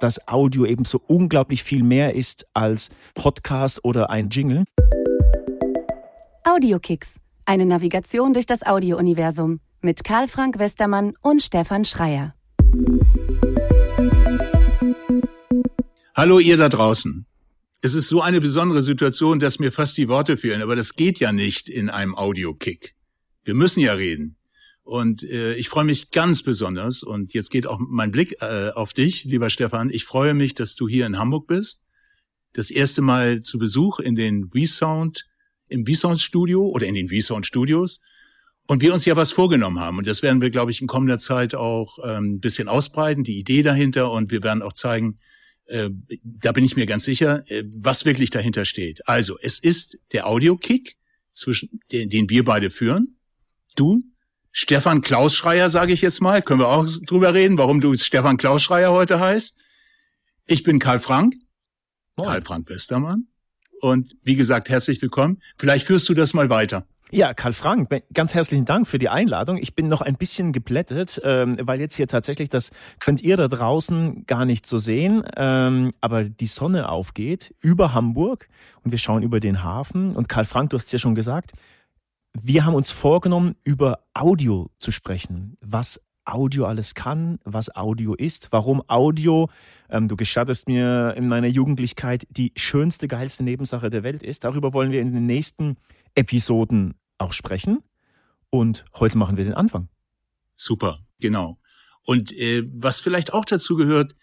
[0.00, 4.64] dass Audio eben so unglaublich viel mehr ist als Podcast oder ein Jingle.
[6.44, 12.34] Audiokicks, eine Navigation durch das Audiouniversum mit Karl Frank Westermann und Stefan Schreier.
[16.14, 17.26] Hallo ihr da draußen.
[17.80, 21.20] Es ist so eine besondere Situation, dass mir fast die Worte fehlen, aber das geht
[21.20, 22.96] ja nicht in einem Audiokick.
[23.44, 24.37] Wir müssen ja reden.
[24.88, 28.94] Und äh, ich freue mich ganz besonders, und jetzt geht auch mein Blick äh, auf
[28.94, 29.90] dich, lieber Stefan.
[29.90, 31.82] Ich freue mich, dass du hier in Hamburg bist.
[32.54, 35.26] Das erste Mal zu Besuch in den WeSound,
[35.68, 38.00] im WeSound Studio oder in den WeSound Studios.
[38.66, 39.98] Und wir uns ja was vorgenommen haben.
[39.98, 43.38] Und das werden wir, glaube ich, in kommender Zeit auch ähm, ein bisschen ausbreiten, die
[43.38, 44.10] Idee dahinter.
[44.10, 45.18] Und wir werden auch zeigen,
[45.66, 45.90] äh,
[46.22, 49.06] da bin ich mir ganz sicher, äh, was wirklich dahinter steht.
[49.06, 50.96] Also, es ist der Audio-Kick,
[51.34, 53.18] zwischen den, den wir beide führen.
[53.76, 54.02] Du,
[54.60, 56.42] Stefan Klaus Schreier, sage ich jetzt mal.
[56.42, 59.56] Können wir auch drüber reden, warum du Stefan Klaus Schreier heute heißt.
[60.46, 61.36] Ich bin Karl Frank,
[62.16, 62.26] Moin.
[62.26, 63.28] Karl Frank Westermann.
[63.80, 65.40] Und wie gesagt, herzlich willkommen.
[65.58, 66.88] Vielleicht führst du das mal weiter.
[67.12, 69.58] Ja, Karl Frank, ganz herzlichen Dank für die Einladung.
[69.58, 73.46] Ich bin noch ein bisschen geblättet, ähm, weil jetzt hier tatsächlich, das könnt ihr da
[73.46, 78.48] draußen gar nicht so sehen, ähm, aber die Sonne aufgeht über Hamburg
[78.82, 80.16] und wir schauen über den Hafen.
[80.16, 81.52] Und Karl Frank, du hast es ja schon gesagt,
[82.34, 85.56] wir haben uns vorgenommen, über Audio zu sprechen.
[85.60, 89.48] Was Audio alles kann, was Audio ist, warum Audio,
[89.88, 94.44] ähm, du gestattest mir in meiner Jugendlichkeit, die schönste, geilste Nebensache der Welt ist.
[94.44, 95.76] Darüber wollen wir in den nächsten
[96.14, 97.78] Episoden auch sprechen.
[98.50, 99.88] Und heute machen wir den Anfang.
[100.56, 101.58] Super, genau.
[102.04, 104.14] Und äh, was vielleicht auch dazu gehört,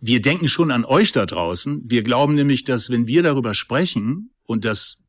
[0.00, 1.82] wir denken schon an euch da draußen.
[1.86, 5.04] Wir glauben nämlich, dass wenn wir darüber sprechen und das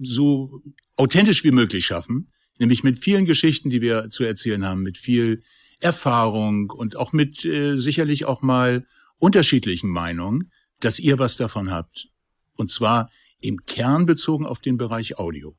[0.00, 0.60] so
[0.96, 5.42] authentisch wie möglich schaffen, nämlich mit vielen Geschichten, die wir zu erzählen haben, mit viel
[5.80, 8.86] Erfahrung und auch mit äh, sicherlich auch mal
[9.18, 12.08] unterschiedlichen Meinungen, dass ihr was davon habt.
[12.56, 15.56] Und zwar im Kern bezogen auf den Bereich Audio.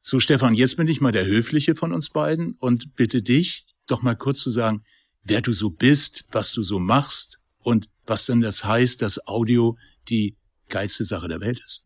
[0.00, 4.02] So, Stefan, jetzt bin ich mal der Höfliche von uns beiden und bitte dich doch
[4.02, 4.84] mal kurz zu sagen,
[5.22, 9.76] wer du so bist, was du so machst und was denn das heißt, dass Audio
[10.08, 10.36] die
[10.68, 11.84] geilste Sache der Welt ist.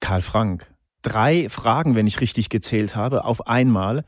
[0.00, 0.72] Karl Frank,
[1.02, 4.04] drei Fragen, wenn ich richtig gezählt habe, auf einmal.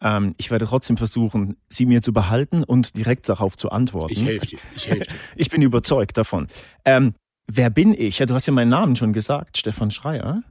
[0.00, 4.12] Ähm, ich werde trotzdem versuchen, sie mir zu behalten und direkt darauf zu antworten.
[4.12, 4.58] Ich helfe dir.
[4.74, 5.14] Ich, helf dir.
[5.36, 6.48] ich bin überzeugt davon.
[6.84, 7.14] Ähm,
[7.46, 8.18] wer bin ich?
[8.18, 10.42] Ja, du hast ja meinen Namen schon gesagt, Stefan Schreier.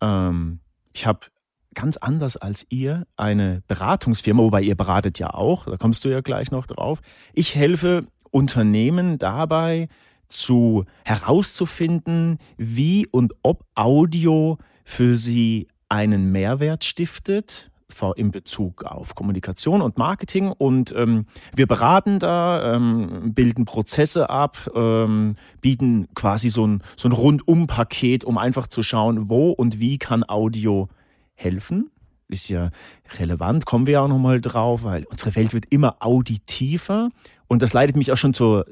[0.00, 0.60] Ähm,
[0.92, 1.26] ich habe
[1.74, 6.20] ganz anders als ihr eine Beratungsfirma, wobei ihr beratet ja auch, da kommst du ja
[6.20, 7.00] gleich noch drauf.
[7.32, 9.88] Ich helfe Unternehmen dabei,
[10.28, 17.70] zu herauszufinden, wie und ob Audio für sie einen Mehrwert stiftet
[18.16, 24.70] in Bezug auf Kommunikation und Marketing und ähm, wir beraten da, ähm, bilden Prozesse ab,
[24.74, 29.98] ähm, bieten quasi so ein, so ein Rundum-Paket, um einfach zu schauen, wo und wie
[29.98, 30.88] kann Audio
[31.34, 31.90] helfen.
[32.28, 32.70] Ist ja
[33.18, 37.10] relevant, kommen wir auch nochmal drauf, weil unsere Welt wird immer auditiver
[37.48, 38.66] und das leitet mich auch schon zur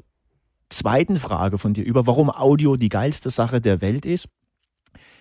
[0.69, 4.29] zweiten Frage von dir über, warum Audio die geilste Sache der Welt ist.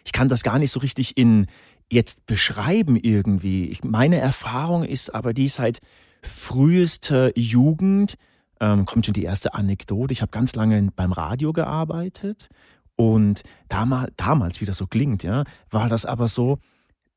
[0.04, 1.46] Ich kann das gar nicht so richtig in
[1.90, 3.66] jetzt beschreiben irgendwie.
[3.66, 5.80] Ich, meine Erfahrung ist aber die seit
[6.22, 8.14] frühester Jugend,
[8.60, 10.12] ähm, kommt schon die erste Anekdote.
[10.12, 12.48] Ich habe ganz lange beim Radio gearbeitet
[12.96, 16.58] und damals, damals, wie das so klingt, ja, war das aber so,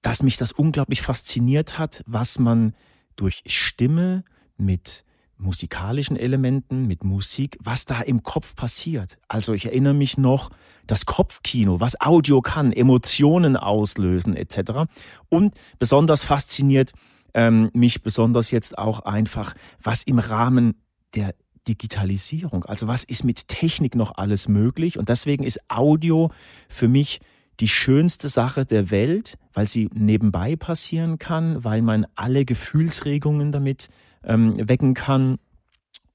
[0.01, 2.73] dass mich das unglaublich fasziniert hat, was man
[3.15, 4.23] durch Stimme
[4.57, 5.03] mit
[5.41, 9.17] musikalischen Elementen, mit Musik, was da im Kopf passiert.
[9.27, 10.49] Also ich erinnere mich noch,
[10.87, 14.89] das Kopfkino, was Audio kann, Emotionen auslösen etc.
[15.29, 16.91] Und besonders fasziniert
[17.33, 20.75] ähm, mich besonders jetzt auch einfach, was im Rahmen
[21.15, 21.33] der
[21.67, 24.97] Digitalisierung, also was ist mit Technik noch alles möglich?
[24.97, 26.31] Und deswegen ist Audio
[26.67, 27.19] für mich
[27.59, 33.89] die schönste Sache der Welt, weil sie nebenbei passieren kann, weil man alle Gefühlsregungen damit
[34.23, 35.39] ähm, wecken kann.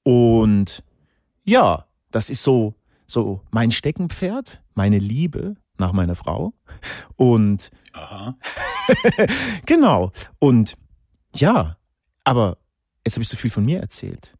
[0.03, 0.83] Und
[1.43, 2.73] ja, das ist so,
[3.05, 6.53] so mein Steckenpferd, meine Liebe nach meiner Frau.
[7.15, 8.37] Und Aha.
[9.65, 10.11] genau.
[10.39, 10.75] Und
[11.35, 11.77] ja,
[12.23, 12.57] aber
[13.05, 14.33] jetzt habe ich so viel von mir erzählt.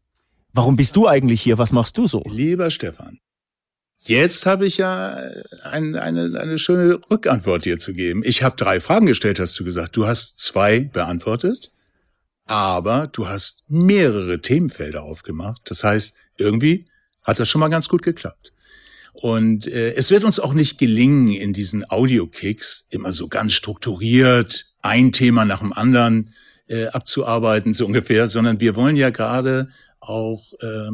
[0.52, 1.58] Warum bist du eigentlich hier?
[1.58, 2.22] Was machst du so?
[2.26, 3.20] Lieber Stefan,
[3.98, 5.16] jetzt habe ich ja
[5.62, 8.22] ein, eine, eine schöne Rückantwort dir zu geben.
[8.24, 9.96] Ich habe drei Fragen gestellt, hast du gesagt.
[9.96, 11.70] Du hast zwei beantwortet
[12.48, 15.62] aber du hast mehrere Themenfelder aufgemacht.
[15.66, 16.86] Das heißt, irgendwie
[17.22, 18.52] hat das schon mal ganz gut geklappt.
[19.12, 24.66] Und äh, es wird uns auch nicht gelingen, in diesen Audio-Kicks immer so ganz strukturiert
[24.80, 26.34] ein Thema nach dem anderen
[26.68, 30.90] äh, abzuarbeiten, so ungefähr, sondern wir wollen ja gerade auch äh,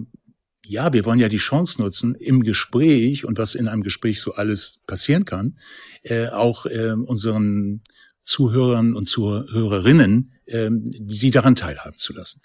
[0.66, 4.32] ja, wir wollen ja die Chance nutzen, im Gespräch und was in einem Gespräch so
[4.32, 5.58] alles passieren kann,
[6.02, 7.82] äh, auch äh, unseren
[8.24, 10.70] Zuhörern und Zuhörerinnen, äh,
[11.06, 12.40] sie daran teilhaben zu lassen.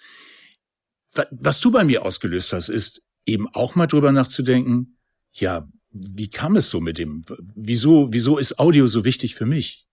[1.31, 4.97] Was du bei mir ausgelöst hast, ist eben auch mal drüber nachzudenken,
[5.33, 7.23] ja, wie kam es so mit dem,
[7.55, 9.87] wieso, wieso ist Audio so wichtig für mich?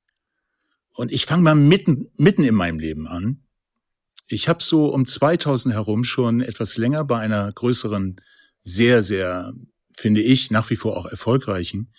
[0.94, 3.42] Und ich fange mal mitten, mitten in meinem Leben an.
[4.28, 8.20] Ich habe so um 2000 herum schon etwas länger bei einer größeren,
[8.62, 9.54] sehr, sehr,
[9.94, 11.92] finde ich, nach wie vor auch erfolgreichen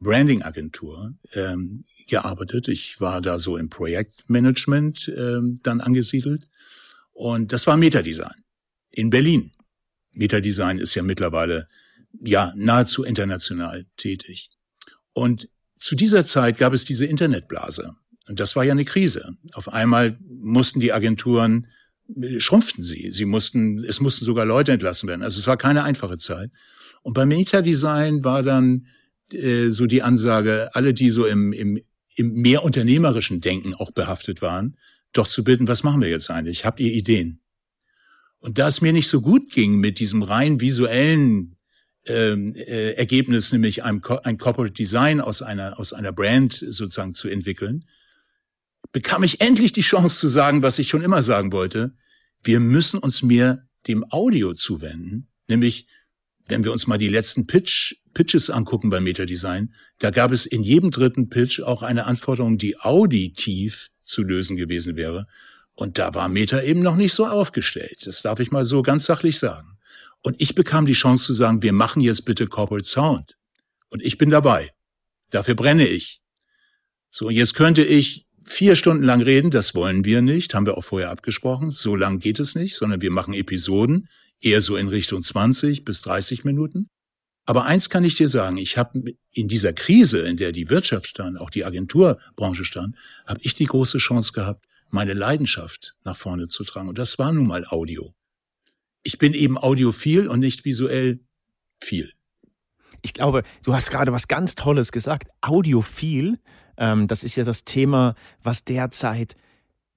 [0.00, 2.68] Branding-Agentur ähm, gearbeitet.
[2.68, 6.48] Ich war da so im Projektmanagement ähm, dann angesiedelt.
[7.12, 8.44] Und das war Metadesign
[8.90, 9.52] in Berlin.
[10.12, 11.68] Metadesign ist ja mittlerweile
[12.20, 14.50] ja nahezu international tätig.
[15.12, 15.48] Und
[15.78, 17.94] zu dieser Zeit gab es diese Internetblase.
[18.28, 19.36] Und das war ja eine Krise.
[19.52, 21.66] Auf einmal mussten die Agenturen,
[22.38, 23.10] schrumpften sie.
[23.12, 25.22] Sie mussten, es mussten sogar Leute entlassen werden.
[25.22, 26.50] Also es war keine einfache Zeit.
[27.02, 28.86] Und beim Metadesign war dann
[29.34, 31.80] äh, so die Ansage, alle, die so im, im,
[32.16, 34.76] im mehr unternehmerischen Denken auch behaftet waren,
[35.12, 36.64] doch zu bitten, was machen wir jetzt eigentlich?
[36.64, 37.40] Habt ihr Ideen?
[38.38, 41.56] Und da es mir nicht so gut ging mit diesem rein visuellen
[42.06, 47.28] ähm, äh, Ergebnis, nämlich ein, ein Corporate Design aus einer, aus einer Brand sozusagen zu
[47.28, 47.84] entwickeln,
[48.92, 51.94] bekam ich endlich die Chance zu sagen, was ich schon immer sagen wollte.
[52.42, 55.86] Wir müssen uns mehr dem Audio zuwenden, nämlich
[56.50, 60.62] wenn wir uns mal die letzten Pitch, Pitches angucken beim Metadesign, da gab es in
[60.62, 65.26] jedem dritten Pitch auch eine Anforderung, die auditiv zu lösen gewesen wäre.
[65.74, 68.06] Und da war Meta eben noch nicht so aufgestellt.
[68.06, 69.78] Das darf ich mal so ganz sachlich sagen.
[70.22, 73.36] Und ich bekam die Chance zu sagen, wir machen jetzt bitte Corporate Sound.
[73.88, 74.70] Und ich bin dabei.
[75.30, 76.20] Dafür brenne ich.
[77.08, 80.76] So, und jetzt könnte ich vier Stunden lang reden, das wollen wir nicht, haben wir
[80.76, 81.70] auch vorher abgesprochen.
[81.70, 84.08] So lang geht es nicht, sondern wir machen Episoden,
[84.40, 86.88] eher so in Richtung 20 bis 30 Minuten.
[87.46, 91.08] Aber eins kann ich dir sagen, ich habe in dieser Krise, in der die Wirtschaft
[91.08, 92.96] stand, auch die Agenturbranche stand,
[93.26, 96.88] habe ich die große Chance gehabt, meine Leidenschaft nach vorne zu tragen.
[96.88, 98.14] Und das war nun mal Audio.
[99.02, 101.20] Ich bin eben audiophil und nicht visuell
[101.80, 102.12] viel.
[103.02, 105.28] Ich glaube, du hast gerade was ganz Tolles gesagt.
[105.40, 106.38] Audiophil,
[106.76, 109.36] ähm, das ist ja das Thema, was derzeit,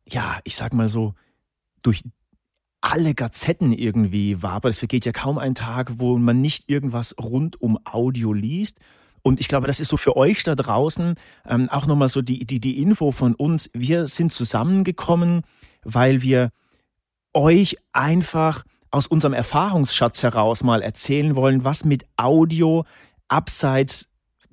[0.07, 1.13] ja, ich sag mal so,
[1.81, 2.01] durch
[2.83, 4.53] alle Gazetten irgendwie war.
[4.53, 8.79] Aber es vergeht ja kaum ein Tag, wo man nicht irgendwas rund um Audio liest.
[9.21, 11.15] Und ich glaube, das ist so für euch da draußen
[11.47, 13.69] ähm, auch nochmal so die, die, die Info von uns.
[13.73, 15.43] Wir sind zusammengekommen,
[15.83, 16.49] weil wir
[17.33, 22.83] euch einfach aus unserem Erfahrungsschatz heraus mal erzählen wollen, was mit Audio
[23.29, 24.09] abseits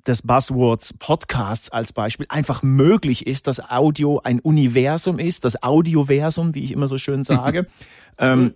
[0.07, 6.55] des Buzzwords Podcasts als Beispiel einfach möglich ist, dass Audio ein Universum ist, das Audioversum,
[6.55, 7.67] wie ich immer so schön sage.
[8.17, 8.53] ähm,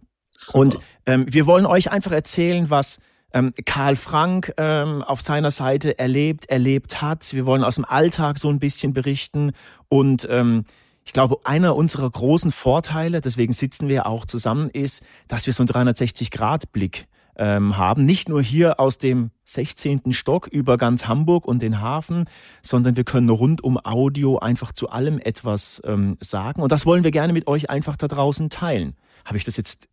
[0.53, 2.99] und ähm, wir wollen euch einfach erzählen, was
[3.33, 7.33] ähm, Karl Frank ähm, auf seiner Seite erlebt, erlebt hat.
[7.33, 9.51] Wir wollen aus dem Alltag so ein bisschen berichten
[9.89, 10.65] und ähm,
[11.05, 15.61] ich glaube, einer unserer großen Vorteile, deswegen sitzen wir auch zusammen, ist, dass wir so
[15.61, 17.05] einen 360-Grad-Blick
[17.37, 18.05] ähm, haben.
[18.05, 20.13] Nicht nur hier aus dem 16.
[20.13, 22.25] Stock über ganz Hamburg und den Hafen,
[22.61, 26.61] sondern wir können rund um Audio einfach zu allem etwas ähm, sagen.
[26.61, 28.95] Und das wollen wir gerne mit euch einfach da draußen teilen.
[29.25, 29.87] Habe ich das jetzt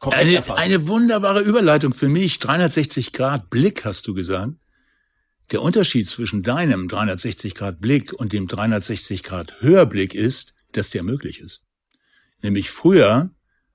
[0.00, 2.38] eine, eine wunderbare Überleitung für mich.
[2.38, 4.52] 360 Grad Blick hast du gesagt.
[5.50, 11.02] Der Unterschied zwischen deinem 360 Grad Blick und dem 360 Grad Hörblick ist, dass der
[11.02, 11.66] möglich ist.
[12.42, 13.30] Nämlich früher,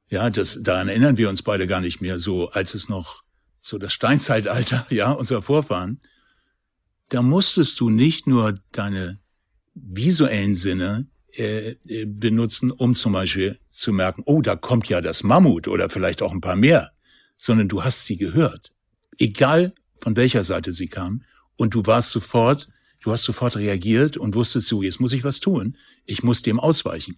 [0.09, 3.23] ja, das, daran erinnern wir uns beide gar nicht mehr, so als es noch
[3.61, 6.01] so das Steinzeitalter, ja, unserer Vorfahren,
[7.09, 9.19] da musstest du nicht nur deine
[9.73, 15.23] visuellen Sinne äh, äh, benutzen, um zum Beispiel zu merken, oh, da kommt ja das
[15.23, 16.91] Mammut oder vielleicht auch ein paar mehr,
[17.37, 18.73] sondern du hast sie gehört.
[19.17, 21.23] Egal von welcher Seite sie kam.
[21.55, 22.69] Und du warst sofort,
[23.01, 25.77] du hast sofort reagiert und wusstest so, jetzt muss ich was tun.
[26.05, 27.17] Ich muss dem ausweichen.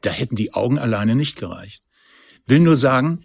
[0.00, 1.82] Da hätten die Augen alleine nicht gereicht.
[2.46, 3.24] Will nur sagen,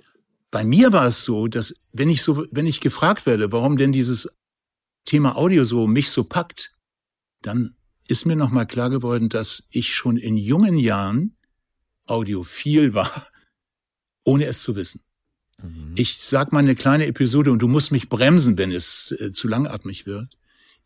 [0.52, 3.92] bei mir war es so, dass wenn ich so, wenn ich gefragt werde, warum denn
[3.92, 4.30] dieses
[5.06, 6.76] Thema Audio so mich so packt,
[7.42, 7.76] dann
[8.08, 11.36] ist mir nochmal klar geworden, dass ich schon in jungen Jahren
[12.06, 13.28] audiophil war,
[14.24, 15.02] ohne es zu wissen.
[15.62, 15.94] Mhm.
[15.96, 19.48] Ich sag mal eine kleine Episode und du musst mich bremsen, wenn es äh, zu
[19.48, 20.38] langatmig wird.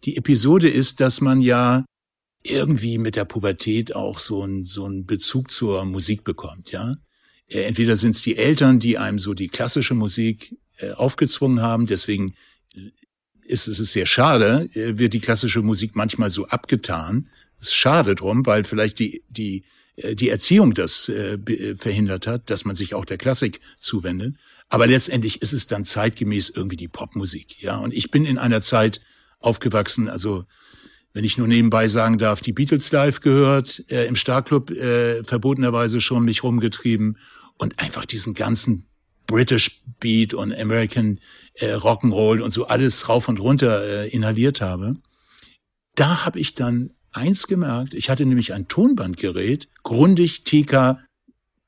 [0.03, 1.85] Die Episode ist, dass man ja
[2.43, 6.95] irgendwie mit der Pubertät auch so einen so einen Bezug zur Musik bekommt, ja.
[7.49, 11.85] Äh, entweder sind es die Eltern, die einem so die klassische Musik äh, aufgezwungen haben,
[11.85, 12.35] deswegen
[13.45, 17.27] ist es sehr schade, äh, wird die klassische Musik manchmal so abgetan.
[17.59, 19.63] Es ist schade drum, weil vielleicht die, die,
[19.95, 21.37] äh, die Erziehung das äh,
[21.75, 24.35] verhindert hat, dass man sich auch der Klassik zuwendet.
[24.69, 27.77] Aber letztendlich ist es dann zeitgemäß irgendwie die Popmusik, ja.
[27.77, 29.01] Und ich bin in einer Zeit
[29.39, 30.45] aufgewachsen, also
[31.13, 36.01] wenn ich nur nebenbei sagen darf, die Beatles live gehört, äh, im Starclub äh, verbotenerweise
[36.01, 37.17] schon mich rumgetrieben
[37.59, 38.87] und einfach diesen ganzen
[39.27, 41.19] British Beat und American
[41.53, 44.95] äh, Rock'n'Roll und so alles rauf und runter äh, inhaliert habe.
[45.93, 50.97] Da habe ich dann eins gemerkt, ich hatte nämlich ein Tonbandgerät, Grundig TK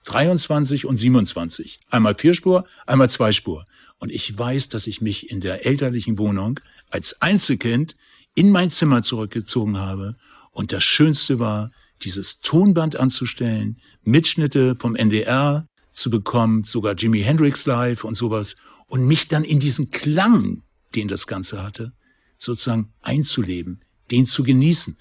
[0.06, 1.82] 23 und 27.
[1.92, 3.66] Einmal Vierspur, einmal Zweispur.
[4.00, 7.96] Und ich weiß, dass ich mich in der elterlichen Wohnung als Einzelkind
[8.34, 10.16] in mein Zimmer zurückgezogen habe.
[10.52, 11.72] Und das Schönste war,
[12.02, 18.56] dieses Tonband anzustellen, Mitschnitte vom NDR zu bekommen, sogar Jimi Hendrix live und sowas.
[18.88, 20.64] Und mich dann in diesen Klang,
[20.96, 21.94] den das Ganze hatte,
[22.38, 24.98] sozusagen einzuleben, den zu genießen.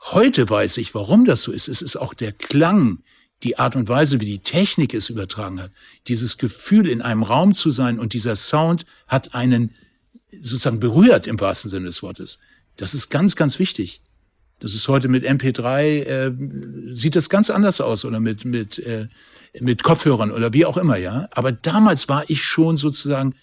[0.00, 1.68] Heute weiß ich, warum das so ist.
[1.68, 3.02] Es ist auch der Klang,
[3.42, 5.72] die Art und Weise, wie die Technik es übertragen hat,
[6.08, 9.74] dieses Gefühl, in einem Raum zu sein und dieser Sound hat einen
[10.32, 12.38] sozusagen berührt im wahrsten Sinne des Wortes.
[12.76, 14.02] Das ist ganz, ganz wichtig.
[14.60, 16.32] Das ist heute mit MP3 äh,
[16.92, 19.08] sieht das ganz anders aus oder mit mit äh,
[19.60, 21.28] mit Kopfhörern oder wie auch immer, ja.
[21.32, 23.34] Aber damals war ich schon sozusagen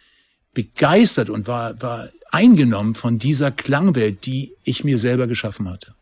[0.54, 5.96] begeistert und war war eingenommen von dieser Klangwelt, die ich mir selber geschaffen hatte.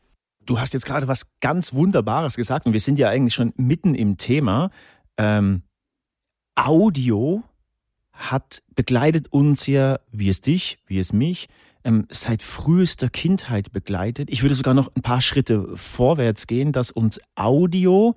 [0.46, 3.96] Du hast jetzt gerade was ganz Wunderbares gesagt und wir sind ja eigentlich schon mitten
[3.96, 4.72] im Thema.
[5.18, 5.62] Ähm,
[6.56, 7.44] Audio
[8.12, 11.48] hat begleitet uns ja, wie es dich, wie es mich,
[11.84, 14.30] ähm, seit frühester Kindheit begleitet.
[14.32, 18.16] Ich würde sogar noch ein paar Schritte vorwärts gehen, dass uns Audio,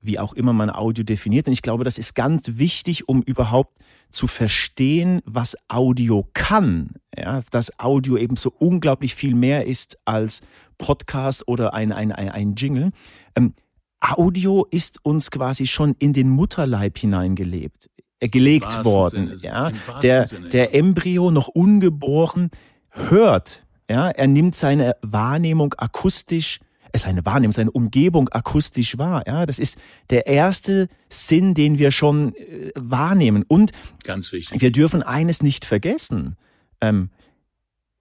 [0.00, 3.78] wie auch immer man Audio definiert, und ich glaube, das ist ganz wichtig, um überhaupt
[4.10, 6.92] zu verstehen, was Audio kann.
[7.16, 10.40] Ja, dass Audio eben so unglaublich viel mehr ist als
[10.78, 12.90] Podcast oder ein, ein, ein, ein Jingle.
[13.34, 13.54] Ähm,
[14.00, 17.90] Audio ist uns quasi schon in den Mutterleib hineingelebt,
[18.20, 19.36] äh, gelegt worden.
[19.36, 22.50] Sinne, ja, der, Sinne, der Embryo noch ungeboren
[22.90, 23.64] hört.
[23.90, 26.60] Ja, er nimmt seine Wahrnehmung akustisch
[26.94, 29.24] seine Wahrnehmung, seine Umgebung akustisch wahr.
[29.26, 29.78] Ja, das ist
[30.10, 33.44] der erste Sinn, den wir schon äh, wahrnehmen.
[33.46, 33.72] Und
[34.04, 34.60] ganz wichtig.
[34.60, 36.36] Wir dürfen eines nicht vergessen.
[36.80, 37.10] Ähm,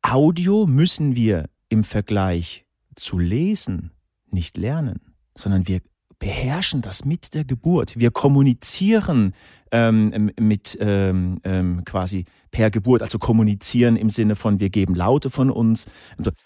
[0.02, 2.66] Audio müssen wir im Vergleich
[2.96, 3.92] zu lesen
[4.30, 5.00] nicht lernen,
[5.36, 5.82] sondern wir
[6.20, 7.98] beherrschen das mit der Geburt.
[7.98, 9.34] Wir kommunizieren
[9.72, 15.30] ähm, mit ähm, ähm, quasi per Geburt, also kommunizieren im Sinne von wir geben Laute
[15.30, 15.86] von uns.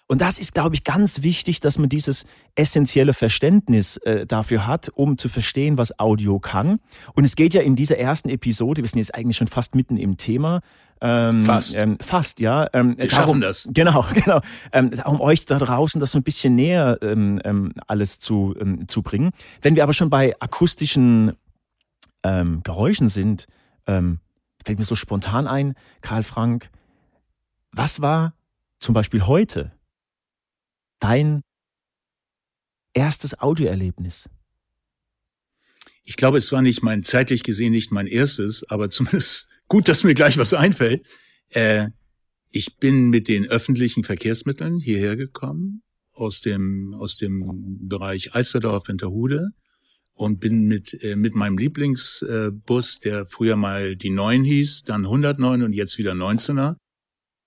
[0.08, 2.26] Und das ist, glaube ich, ganz wichtig, dass man dieses
[2.56, 6.80] essentielle Verständnis äh, dafür hat, um zu verstehen, was Audio kann.
[7.14, 9.98] Und es geht ja in dieser ersten Episode, wir sind jetzt eigentlich schon fast mitten
[9.98, 10.62] im Thema,
[11.02, 11.76] ähm, fast.
[11.76, 12.68] Ähm, fast, ja.
[12.74, 13.70] Ähm, Wir darum, schaffen das.
[13.74, 14.42] Genau, genau.
[14.72, 18.88] Ähm, um euch da draußen das so ein bisschen näher ähm, ähm, alles zu, ähm,
[18.88, 19.32] zu bringen.
[19.62, 21.34] Wenn wir aber schon bei akustischen
[22.24, 23.48] ähm, Geräuschen sind,
[23.88, 24.20] ähm,
[24.66, 26.70] fällt mir so spontan ein, Karl Frank,
[27.72, 28.36] was war
[28.80, 29.72] zum Beispiel heute
[31.00, 31.42] dein
[32.94, 34.30] erstes Audioerlebnis?
[36.04, 40.04] Ich glaube, es war nicht mein, zeitlich gesehen nicht mein erstes, aber zumindest gut, dass
[40.04, 41.08] mir gleich was einfällt.
[41.50, 41.90] Äh,
[42.52, 49.52] ich bin mit den öffentlichen Verkehrsmitteln hierher gekommen, aus dem, aus dem Bereich Alsterdorf, Winterhude
[50.22, 55.06] und bin mit, äh, mit meinem Lieblingsbus, äh, der früher mal die 9 hieß, dann
[55.06, 56.76] 109 und jetzt wieder 19er.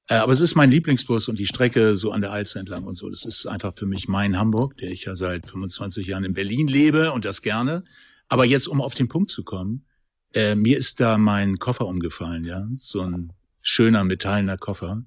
[0.08, 2.96] Äh, aber es ist mein Lieblingsbus und die Strecke so an der Alster entlang und
[2.96, 3.08] so.
[3.08, 6.66] Das ist einfach für mich mein Hamburg, der ich ja seit 25 Jahren in Berlin
[6.66, 7.84] lebe und das gerne.
[8.28, 9.86] Aber jetzt, um auf den Punkt zu kommen,
[10.34, 15.04] äh, mir ist da mein Koffer umgefallen, ja, so ein schöner metallener Koffer.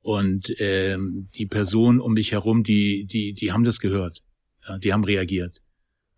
[0.00, 4.22] Und ähm, die Personen um mich herum, die, die, die haben das gehört.
[4.66, 5.60] Ja, die haben reagiert.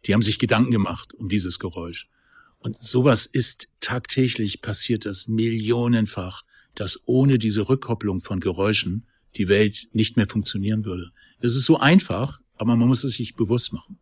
[0.06, 2.08] Die haben sich Gedanken gemacht um dieses Geräusch.
[2.58, 6.42] Und sowas ist tagtäglich passiert das millionenfach,
[6.74, 11.10] dass ohne diese Rückkopplung von Geräuschen die Welt nicht mehr funktionieren würde.
[11.40, 13.98] Es ist so einfach, aber man muss es sich bewusst machen.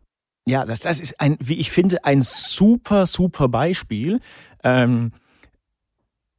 [0.47, 4.19] Ja, das, das ist ein, wie ich finde, ein super, super Beispiel.
[4.63, 5.11] Ähm,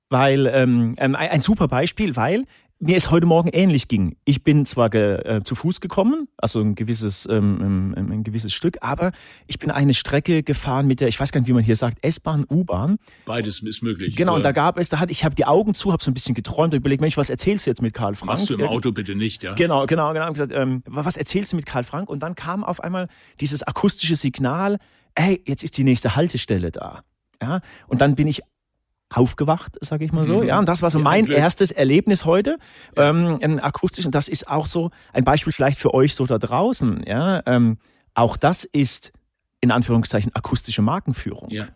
[0.08, 2.44] weil ähm, ein super Beispiel, weil
[2.78, 4.16] mir es heute Morgen ähnlich ging.
[4.24, 8.76] Ich bin zwar äh, zu Fuß gekommen, also ein gewisses, ähm, ähm, ein gewisses Stück,
[8.82, 9.12] aber
[9.46, 11.98] ich bin eine Strecke gefahren mit der, ich weiß gar nicht, wie man hier sagt,
[12.02, 12.98] S-Bahn, U-Bahn.
[13.24, 14.14] Beides ist möglich.
[14.14, 16.14] Genau, und da gab es, da hatte ich habe die Augen zu, habe so ein
[16.14, 18.32] bisschen geträumt und überlegt, Mensch, was erzählst du jetzt mit Karl Frank?
[18.32, 19.54] Machst du im Auto bitte nicht, ja?
[19.54, 20.30] Genau, genau, genau.
[20.30, 22.10] Gesagt, ähm, was erzählst du mit Karl Frank?
[22.10, 23.08] Und dann kam auf einmal
[23.40, 24.78] dieses akustische Signal,
[25.14, 27.02] ey, jetzt ist die nächste Haltestelle da.
[27.40, 28.42] Ja, und dann bin ich
[29.08, 30.42] aufgewacht, sage ich mal so.
[30.42, 30.48] Mhm.
[30.48, 32.58] Ja, und das war so mein erstes Erlebnis heute,
[32.96, 33.10] ja.
[33.10, 34.04] ähm, akustisch.
[34.04, 37.04] Und das ist auch so ein Beispiel vielleicht für euch so da draußen.
[37.06, 37.78] Ja, ähm,
[38.14, 39.12] auch das ist
[39.60, 41.50] in Anführungszeichen akustische Markenführung.
[41.50, 41.68] Ja.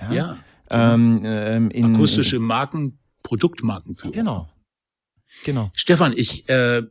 [0.00, 0.12] ja.
[0.12, 0.38] ja.
[0.70, 4.12] Ähm, ähm, in, Akustische Marken, Produktmarkenführung.
[4.12, 4.48] Genau.
[5.44, 5.70] Genau.
[5.74, 6.82] Stefan, ich äh,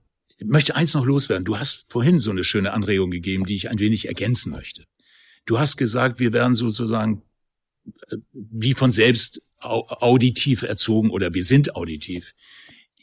[0.43, 1.45] möchte eins noch loswerden.
[1.45, 4.85] Du hast vorhin so eine schöne Anregung gegeben, die ich ein wenig ergänzen möchte.
[5.45, 7.23] Du hast gesagt, wir werden sozusagen
[8.09, 12.33] äh, wie von selbst auditiv erzogen oder wir sind auditiv.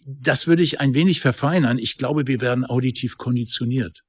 [0.07, 1.79] Das würde ich ein wenig verfeinern.
[1.79, 4.03] Ich glaube, wir werden auditiv konditioniert.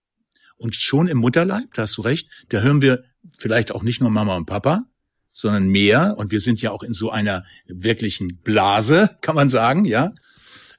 [0.55, 3.03] Und schon im Mutterleib, da hast du recht, da hören wir
[3.37, 4.85] vielleicht auch nicht nur Mama und Papa,
[5.31, 6.15] sondern mehr.
[6.17, 10.13] Und wir sind ja auch in so einer wirklichen Blase, kann man sagen, ja.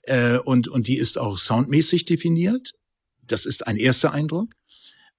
[0.03, 2.73] Äh, und, und die ist auch soundmäßig definiert.
[3.23, 4.55] Das ist ein erster Eindruck.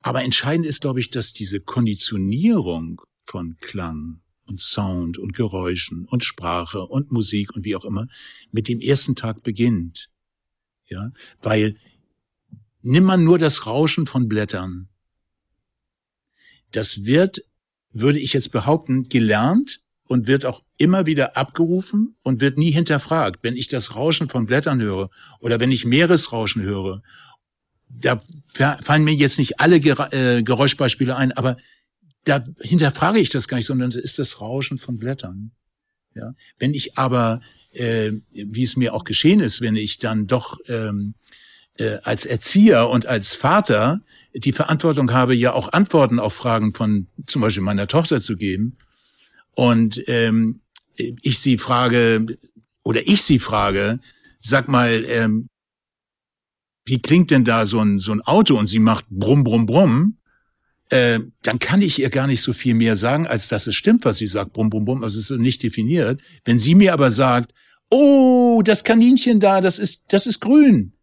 [0.02, 6.24] Aber entscheidend ist, glaube ich, dass diese Konditionierung von Klang und Sound und Geräuschen und
[6.24, 8.08] Sprache und Musik und wie auch immer
[8.52, 10.10] mit dem ersten Tag beginnt.
[10.88, 11.12] Ja,
[11.42, 11.78] weil
[12.82, 14.88] nimm man nur das Rauschen von Blättern.
[16.72, 17.44] Das wird,
[17.92, 23.40] würde ich jetzt behaupten, gelernt und wird auch immer wieder abgerufen und wird nie hinterfragt.
[23.42, 25.10] Wenn ich das Rauschen von Blättern höre
[25.40, 27.02] oder wenn ich Meeresrauschen höre,
[27.88, 28.20] da
[28.82, 31.58] fallen mir jetzt nicht alle äh, Geräuschbeispiele ein, aber
[32.26, 35.52] da hinterfrage ich das gar nicht, sondern es ist das Rauschen von Blättern.
[36.14, 37.42] Ja, wenn ich aber,
[37.72, 41.16] äh, wie es mir auch geschehen ist, wenn ich dann doch ähm,
[41.78, 44.02] äh, als Erzieher und als Vater
[44.34, 48.78] die Verantwortung habe, ja auch Antworten auf Fragen von zum Beispiel meiner Tochter zu geben,
[49.56, 50.62] und ähm,
[50.96, 52.26] ich sie frage
[52.84, 54.00] oder ich sie frage,
[54.42, 55.48] sag mal, ähm,
[56.86, 58.58] wie klingt denn da so ein so ein Auto?
[58.58, 60.18] Und sie macht brumm brumm brumm,
[60.90, 64.06] äh, dann kann ich ihr gar nicht so viel mehr sagen, als dass es stimmt,
[64.06, 66.22] was sie sagt, brumm brumm brumm, also es ist nicht definiert.
[66.44, 67.54] Wenn sie mir aber sagt,
[67.90, 70.94] oh, das Kaninchen da, das ist das ist grün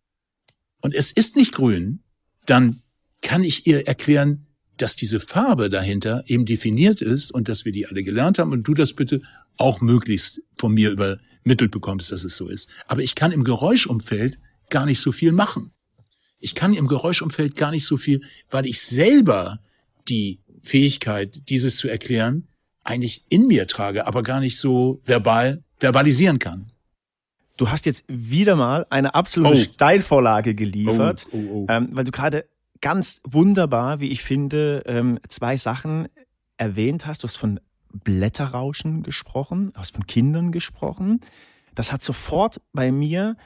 [0.81, 2.01] und es ist nicht grün,
[2.47, 2.83] dann
[3.23, 4.47] kann ich ihr erklären,
[4.77, 8.65] dass diese Farbe dahinter eben definiert ist und dass wir die alle gelernt haben und
[8.65, 9.21] du das bitte
[9.57, 12.69] auch möglichst von mir übermittelt bekommst, dass es so ist.
[12.87, 14.39] Aber ich kann im Geräuschumfeld
[14.71, 15.73] gar nicht so viel machen.
[16.39, 19.61] Ich kann im Geräuschumfeld gar nicht so viel, weil ich selber
[20.09, 22.49] die Fähigkeit, dieses zu erklären,
[22.85, 26.73] eigentlich in mir trage, aber gar nicht so verbal verbalisieren kann.
[27.57, 29.61] Du hast jetzt wieder mal eine absolute oh.
[29.61, 31.67] Steilvorlage geliefert, oh, oh, oh.
[31.69, 32.47] ähm, weil du gerade
[32.81, 36.09] ganz wunderbar, wie ich finde, ähm, zwei Sachen
[36.57, 37.23] erwähnt hast.
[37.23, 37.61] Du hast von
[37.93, 41.21] Blätterrauschen gesprochen, du hast von Kindern gesprochen.
[41.75, 43.37] Das hat sofort bei mir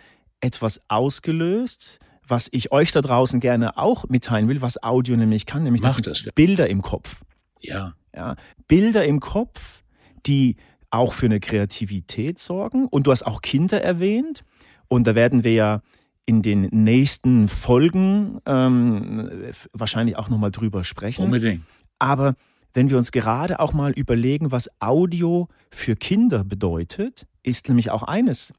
[0.41, 5.63] etwas ausgelöst, was ich euch da draußen gerne auch mitteilen will, was Audio nämlich kann,
[5.63, 7.23] nämlich das, das Bilder im Kopf.
[7.61, 7.95] Ja.
[8.15, 8.37] ja.
[8.69, 9.83] Bilder im Kopf,
[10.27, 10.57] die
[10.91, 12.87] auch für eine Kreativität sorgen.
[12.87, 14.45] Und du hast auch Kinder erwähnt.
[14.89, 15.83] Und da werden wir ja
[16.27, 19.31] in den nächsten Folgen ähm,
[19.73, 21.25] wahrscheinlich auch nochmal drüber sprechen.
[21.25, 21.63] Unbedingt.
[21.99, 22.35] Aber
[22.75, 28.03] wenn wir uns gerade auch mal überlegen, was Audio für Kinder bedeutet, ist nämlich auch
[28.03, 28.53] eines.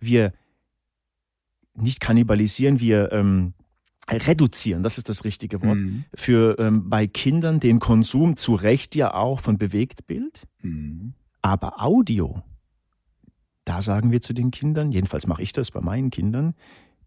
[0.00, 0.32] Wir
[1.74, 3.54] nicht kannibalisieren, wir ähm,
[4.10, 6.04] reduzieren, das ist das richtige Wort, mhm.
[6.14, 10.46] für ähm, bei Kindern den Konsum zu Recht ja auch von Bewegtbild.
[10.60, 11.14] Mhm.
[11.40, 12.42] Aber Audio,
[13.64, 16.54] da sagen wir zu den Kindern, jedenfalls mache ich das bei meinen Kindern,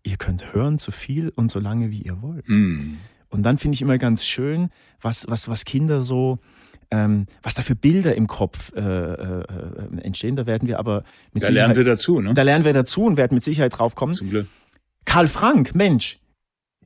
[0.04, 2.47] ihr könnt hören so viel und so lange, wie ihr wollt.
[2.47, 2.97] Mm.
[3.30, 4.69] Und dann finde ich immer ganz schön,
[5.01, 6.39] was, was, was Kinder so,
[6.91, 9.43] ähm, was da für Bilder im Kopf äh, äh,
[10.02, 10.36] entstehen.
[10.36, 12.34] Da werden wir aber mit Da Sicherheit, lernen wir dazu, ne?
[12.34, 14.13] Da lernen wir dazu und werden mit Sicherheit drauf kommen.
[14.13, 14.48] Zum Glück.
[15.06, 16.19] Karl Frank, Mensch,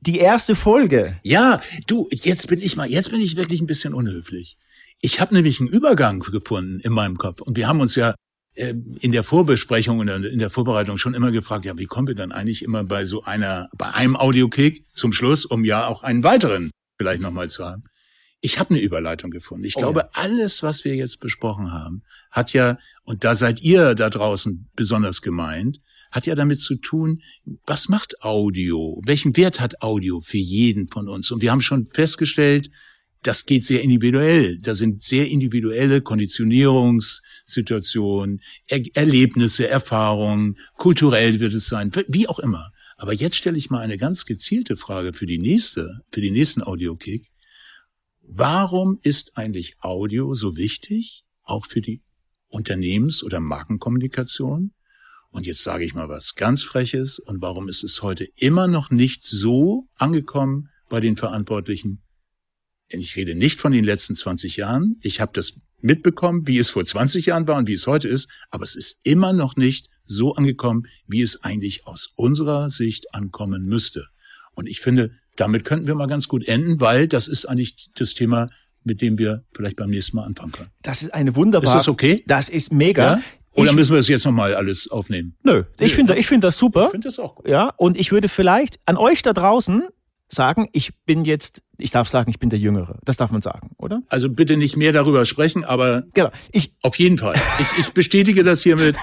[0.00, 1.18] die erste Folge.
[1.22, 4.56] Ja, du, jetzt bin ich mal, jetzt bin ich wirklich ein bisschen unhöflich.
[5.00, 8.14] Ich habe nämlich einen Übergang gefunden in meinem Kopf und wir haben uns ja
[8.54, 12.14] äh, in der Vorbesprechung und in der Vorbereitung schon immer gefragt, ja, wie kommen wir
[12.14, 16.22] dann eigentlich immer bei so einer, bei einem Audiokick zum Schluss, um ja auch einen
[16.22, 17.84] weiteren vielleicht nochmal zu haben.
[18.40, 19.64] Ich habe eine Überleitung gefunden.
[19.64, 20.08] Ich oh, glaube, ja.
[20.14, 25.20] alles, was wir jetzt besprochen haben, hat ja, und da seid ihr da draußen besonders
[25.20, 27.22] gemeint, hat ja damit zu tun,
[27.66, 29.00] was macht Audio?
[29.04, 31.30] Welchen Wert hat Audio für jeden von uns?
[31.30, 32.70] Und wir haben schon festgestellt,
[33.22, 34.58] das geht sehr individuell.
[34.58, 42.72] Da sind sehr individuelle Konditionierungssituationen, er Erlebnisse, Erfahrungen, kulturell wird es sein, wie auch immer.
[42.96, 46.62] Aber jetzt stelle ich mal eine ganz gezielte Frage für die nächste, für den nächsten
[46.62, 47.26] Audiokick.
[48.32, 52.00] Warum ist eigentlich Audio so wichtig, auch für die
[52.46, 54.72] Unternehmens- oder Markenkommunikation?
[55.30, 57.18] Und jetzt sage ich mal was ganz Freches.
[57.18, 62.04] Und warum ist es heute immer noch nicht so angekommen bei den Verantwortlichen,
[62.92, 64.96] ich rede nicht von den letzten 20 Jahren.
[65.02, 68.28] Ich habe das mitbekommen, wie es vor 20 Jahren war und wie es heute ist,
[68.50, 73.64] aber es ist immer noch nicht so angekommen, wie es eigentlich aus unserer Sicht ankommen
[73.64, 74.06] müsste.
[74.54, 78.14] Und ich finde, damit könnten wir mal ganz gut enden, weil das ist eigentlich das
[78.14, 78.48] Thema
[78.82, 80.70] mit dem wir vielleicht beim nächsten Mal anfangen können.
[80.82, 81.66] Das ist eine wunderbare.
[81.76, 82.24] Ist das okay?
[82.26, 83.16] Das ist mega.
[83.16, 83.22] Ja?
[83.52, 85.36] Oder Ich- müssen wir das jetzt nochmal alles aufnehmen?
[85.42, 86.84] Nö, ich finde, ich finde das super.
[86.86, 87.46] Ich finde das auch gut.
[87.46, 89.82] Ja, und ich würde vielleicht an euch da draußen
[90.32, 92.98] sagen, ich bin jetzt, ich darf sagen, ich bin der Jüngere.
[93.04, 94.02] Das darf man sagen, oder?
[94.08, 96.30] Also bitte nicht mehr darüber sprechen, aber Genau.
[96.52, 97.34] Ich, auf jeden Fall.
[97.58, 98.96] Ich, ich bestätige das hiermit.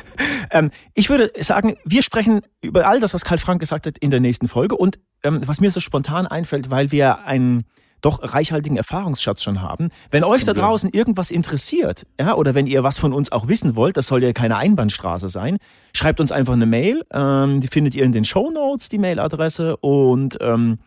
[0.50, 4.10] ähm, ich würde sagen, wir sprechen über all das, was Karl Frank gesagt hat, in
[4.10, 4.76] der nächsten Folge.
[4.76, 7.64] Und ähm, was mir so spontan einfällt, weil wir einen
[8.04, 9.88] doch reichhaltigen Erfahrungsschatz schon haben.
[10.10, 13.76] Wenn euch da draußen irgendwas interessiert, ja, oder wenn ihr was von uns auch wissen
[13.76, 15.58] wollt, das soll ja keine Einbahnstraße sein,
[15.94, 17.02] schreibt uns einfach eine Mail.
[17.12, 20.78] Ähm, die findet ihr in den Show Notes, die Mailadresse, und ähm,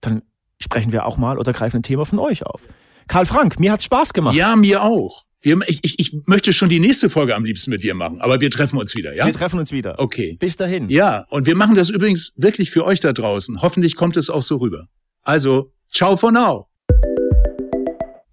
[0.00, 0.22] dann
[0.60, 2.66] sprechen wir auch mal oder greifen ein Thema von euch auf.
[3.08, 4.34] Karl Frank, mir hat's Spaß gemacht.
[4.34, 5.24] Ja, mir auch.
[5.40, 8.40] Wir, ich, ich, ich möchte schon die nächste Folge am liebsten mit dir machen, aber
[8.40, 9.26] wir treffen uns wieder, ja?
[9.26, 9.98] Wir treffen uns wieder.
[9.98, 10.36] Okay.
[10.38, 10.88] Bis dahin.
[10.88, 13.60] Ja, und wir machen das übrigens wirklich für euch da draußen.
[13.60, 14.86] Hoffentlich kommt es auch so rüber.
[15.22, 16.66] Also, ciao for now.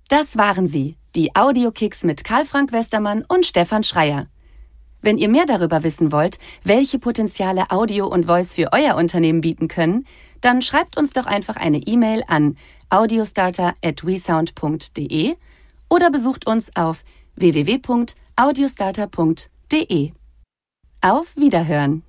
[0.07, 4.27] Das waren sie, die Audiokicks mit Karl Frank Westermann und Stefan Schreier.
[5.01, 9.67] Wenn ihr mehr darüber wissen wollt, welche Potenziale Audio und Voice für euer Unternehmen bieten
[9.67, 10.07] können,
[10.41, 12.57] dann schreibt uns doch einfach eine E-Mail an
[12.89, 15.35] audiostarter@wesound.de
[15.89, 17.03] oder besucht uns auf
[17.35, 20.11] www.audiostarter.de.
[21.01, 22.03] Auf Wiederhören!